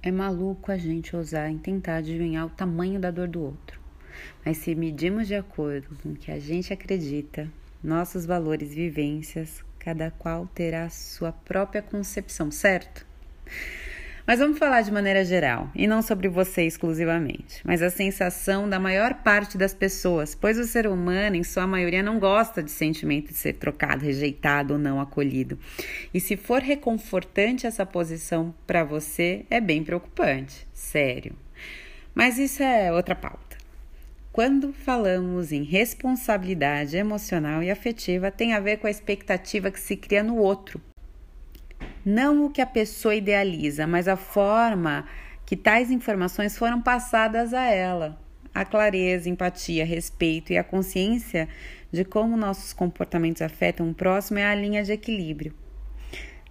É 0.00 0.12
maluco 0.12 0.70
a 0.70 0.76
gente 0.76 1.16
ousar 1.16 1.50
em 1.50 1.58
tentar 1.58 1.96
adivinhar 1.96 2.46
o 2.46 2.50
tamanho 2.50 3.00
da 3.00 3.10
dor 3.10 3.26
do 3.26 3.42
outro. 3.42 3.80
Mas 4.44 4.58
se 4.58 4.74
medimos 4.74 5.26
de 5.26 5.34
acordo 5.34 5.88
com 6.02 6.10
o 6.10 6.16
que 6.16 6.30
a 6.30 6.38
gente 6.38 6.72
acredita, 6.72 7.50
nossos 7.82 8.24
valores 8.24 8.72
e 8.72 8.76
vivências, 8.76 9.64
cada 9.78 10.10
qual 10.12 10.46
terá 10.46 10.88
sua 10.88 11.32
própria 11.32 11.82
concepção, 11.82 12.50
certo? 12.50 13.07
Mas 14.28 14.40
vamos 14.40 14.58
falar 14.58 14.82
de 14.82 14.92
maneira 14.92 15.24
geral, 15.24 15.70
e 15.74 15.86
não 15.86 16.02
sobre 16.02 16.28
você 16.28 16.66
exclusivamente, 16.66 17.62
mas 17.64 17.80
a 17.80 17.88
sensação 17.88 18.68
da 18.68 18.78
maior 18.78 19.14
parte 19.14 19.56
das 19.56 19.72
pessoas, 19.72 20.34
pois 20.34 20.58
o 20.58 20.64
ser 20.64 20.86
humano, 20.86 21.36
em 21.36 21.42
sua 21.42 21.66
maioria, 21.66 22.02
não 22.02 22.18
gosta 22.18 22.62
de 22.62 22.70
sentimento 22.70 23.28
de 23.28 23.38
ser 23.38 23.54
trocado, 23.54 24.04
rejeitado 24.04 24.74
ou 24.74 24.78
não 24.78 25.00
acolhido. 25.00 25.58
E 26.12 26.20
se 26.20 26.36
for 26.36 26.60
reconfortante 26.60 27.66
essa 27.66 27.86
posição 27.86 28.54
para 28.66 28.84
você, 28.84 29.46
é 29.48 29.62
bem 29.62 29.82
preocupante, 29.82 30.66
sério. 30.74 31.34
Mas 32.14 32.36
isso 32.36 32.62
é 32.62 32.92
outra 32.92 33.14
pauta. 33.14 33.56
Quando 34.30 34.74
falamos 34.74 35.52
em 35.52 35.62
responsabilidade 35.62 36.98
emocional 36.98 37.62
e 37.62 37.70
afetiva, 37.70 38.30
tem 38.30 38.52
a 38.52 38.60
ver 38.60 38.76
com 38.76 38.86
a 38.86 38.90
expectativa 38.90 39.70
que 39.70 39.80
se 39.80 39.96
cria 39.96 40.22
no 40.22 40.36
outro 40.36 40.78
não 42.08 42.46
o 42.46 42.50
que 42.50 42.62
a 42.62 42.66
pessoa 42.66 43.14
idealiza, 43.14 43.86
mas 43.86 44.08
a 44.08 44.16
forma 44.16 45.04
que 45.44 45.54
tais 45.54 45.90
informações 45.90 46.56
foram 46.56 46.80
passadas 46.80 47.52
a 47.52 47.64
ela. 47.64 48.18
A 48.54 48.64
clareza, 48.64 49.28
empatia, 49.28 49.84
respeito 49.84 50.50
e 50.50 50.56
a 50.56 50.64
consciência 50.64 51.48
de 51.92 52.04
como 52.04 52.34
nossos 52.34 52.72
comportamentos 52.72 53.42
afetam 53.42 53.90
o 53.90 53.94
próximo 53.94 54.38
é 54.38 54.46
a 54.46 54.54
linha 54.54 54.82
de 54.82 54.92
equilíbrio. 54.92 55.54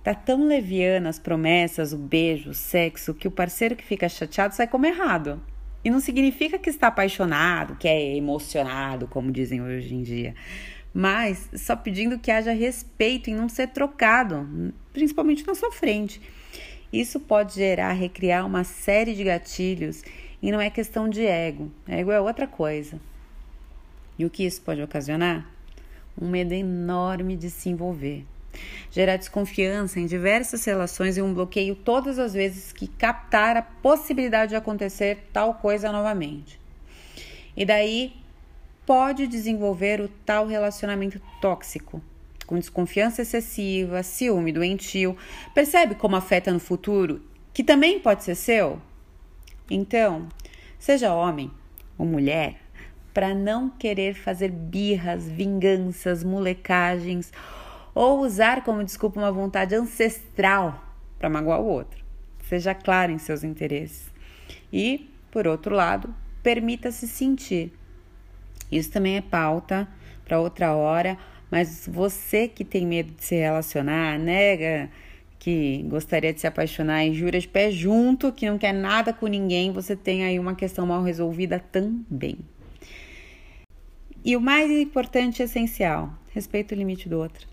Tá 0.04 0.14
tão 0.14 0.46
leviana 0.46 1.10
as 1.10 1.18
promessas, 1.18 1.92
o 1.92 1.98
beijo, 1.98 2.52
o 2.52 2.54
sexo, 2.54 3.16
que 3.16 3.28
o 3.28 3.32
parceiro 3.32 3.76
que 3.76 3.84
fica 3.84 4.08
chateado 4.08 4.54
sai 4.54 4.68
como 4.68 4.86
errado. 4.86 5.42
E 5.84 5.90
não 5.90 6.00
significa 6.00 6.60
que 6.60 6.70
está 6.70 6.88
apaixonado, 6.88 7.76
que 7.78 7.88
é 7.88 8.16
emocionado, 8.16 9.08
como 9.08 9.32
dizem 9.32 9.62
hoje 9.62 9.96
em 9.96 10.04
dia 10.04 10.36
mas 10.98 11.48
só 11.54 11.76
pedindo 11.76 12.18
que 12.18 12.32
haja 12.32 12.52
respeito 12.52 13.30
em 13.30 13.36
não 13.36 13.48
ser 13.48 13.68
trocado, 13.68 14.74
principalmente 14.92 15.46
na 15.46 15.54
sua 15.54 15.72
frente. 15.72 16.20
Isso 16.92 17.20
pode 17.20 17.54
gerar, 17.54 17.94
recriar 17.94 18.44
uma 18.48 18.64
série 18.64 19.14
de 19.14 19.24
gatilhos 19.24 20.04
e 20.42 20.52
não 20.52 20.60
é 20.60 20.72
questão 20.72 21.08
de 21.08 21.24
ego. 21.24 21.72
Ego 21.88 22.12
é 22.12 22.20
outra 22.20 22.48
coisa. 22.48 23.00
E 24.18 24.26
o 24.26 24.30
que 24.32 24.44
isso 24.44 24.60
pode 24.64 24.82
ocasionar? 24.82 25.48
Um 26.20 26.28
medo 26.28 26.56
enorme 26.56 27.38
de 27.38 27.52
se 27.52 27.70
envolver. 27.70 28.26
Gerar 28.90 29.18
desconfiança 29.18 30.00
em 30.00 30.08
diversas 30.08 30.66
relações 30.66 31.16
e 31.16 31.22
um 31.22 31.32
bloqueio 31.32 31.76
todas 31.76 32.18
as 32.18 32.34
vezes 32.34 32.74
que 32.74 32.88
captar 32.88 33.56
a 33.56 33.62
possibilidade 33.62 34.50
de 34.50 34.56
acontecer 34.56 35.28
tal 35.32 35.54
coisa 35.54 35.92
novamente. 35.92 36.60
E 37.56 37.64
daí 37.66 38.16
pode 38.88 39.28
desenvolver 39.28 40.00
o 40.00 40.08
tal 40.08 40.48
relacionamento 40.48 41.22
tóxico, 41.42 42.02
com 42.46 42.58
desconfiança 42.58 43.22
excessiva, 43.22 44.02
ciúme 44.02 44.54
doentio. 44.54 45.18
Percebe 45.54 45.94
como 45.94 46.16
afeta 46.16 46.54
no 46.54 46.60
futuro, 46.60 47.22
que 47.54 47.66
também 47.66 48.00
pode 48.00 48.24
ser 48.24 48.36
seu? 48.36 48.82
Então, 49.70 50.30
seja 50.80 51.14
homem 51.14 51.52
ou 51.98 52.06
mulher, 52.06 52.62
para 53.14 53.36
não 53.36 53.70
querer 53.70 54.14
fazer 54.14 54.50
birras, 54.50 55.28
vinganças, 55.28 56.24
molecagens 56.24 57.34
ou 57.94 58.22
usar 58.22 58.64
como 58.64 58.86
desculpa 58.86 59.20
uma 59.20 59.34
vontade 59.34 59.76
ancestral 59.76 60.82
para 61.20 61.30
magoar 61.30 61.60
o 61.60 61.66
outro. 61.66 62.02
Seja 62.48 62.74
claro 62.74 63.12
em 63.12 63.18
seus 63.18 63.44
interesses. 63.44 64.10
E, 64.72 65.10
por 65.30 65.46
outro 65.46 65.76
lado, 65.76 66.16
permita-se 66.42 67.06
sentir 67.06 67.74
isso 68.72 68.92
também 68.92 69.18
é 69.18 69.22
pauta 69.22 69.88
para 70.26 70.40
outra 70.40 70.74
hora, 70.76 71.18
mas 71.50 71.88
você 71.92 72.48
que 72.48 72.66
tem 72.66 72.86
medo 72.86 73.12
de 73.14 73.24
se 73.24 73.36
relacionar, 73.36 74.20
nega 74.20 74.90
que 75.40 75.84
gostaria 75.84 76.34
de 76.34 76.42
se 76.42 76.48
apaixonar 76.48 77.06
e 77.06 77.14
jura 77.14 77.40
de 77.40 77.48
pé 77.48 77.72
junto, 77.72 78.32
que 78.32 78.50
não 78.50 78.58
quer 78.58 78.74
nada 78.74 79.14
com 79.14 79.28
ninguém, 79.28 79.72
você 79.72 79.96
tem 79.96 80.26
aí 80.26 80.40
uma 80.40 80.56
questão 80.56 80.86
mal 80.86 81.04
resolvida 81.04 81.60
também. 81.60 82.38
E 84.26 84.36
o 84.36 84.42
mais 84.42 84.70
importante 84.70 85.40
e 85.40 85.44
essencial, 85.44 86.12
respeita 86.34 86.76
o 86.76 86.78
limite 86.78 87.08
do 87.08 87.18
outro. 87.18 87.48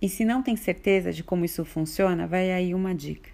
E 0.00 0.08
se 0.08 0.24
não 0.24 0.42
tem 0.42 0.56
certeza 0.56 1.12
de 1.12 1.22
como 1.22 1.44
isso 1.44 1.64
funciona, 1.64 2.26
vai 2.26 2.50
aí 2.50 2.74
uma 2.74 2.94
dica. 2.94 3.30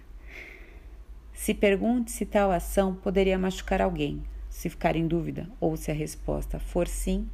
Se 1.33 1.53
pergunte 1.53 2.11
se 2.11 2.25
tal 2.25 2.51
ação 2.51 2.93
poderia 2.93 3.39
machucar 3.39 3.81
alguém, 3.81 4.21
se 4.59 4.69
ficar 4.69 4.97
em 4.97 5.07
dúvida 5.07 5.49
ou 5.57 5.77
se 5.77 5.89
a 5.89 5.93
resposta 5.93 6.59
for 6.59 6.85
sim, 6.85 7.29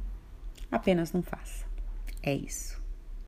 apenas 0.70 1.12
não 1.12 1.22
faça. 1.22 1.66
É 2.22 2.32
isso. 2.32 2.80